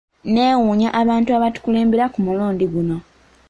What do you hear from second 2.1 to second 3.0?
ku mulundi guno.